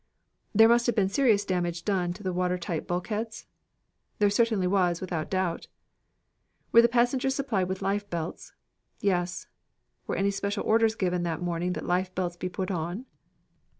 [0.55, 3.45] "There must have been serious damage done to the water tight bulkheads?"
[4.17, 5.67] "There certainly was, without doubt."
[6.71, 8.53] "Were the passengers supplied with lifebelts?"
[8.99, 9.45] "Yes."
[10.07, 13.05] "Were any special orders given that morning that lifebelts be put on?"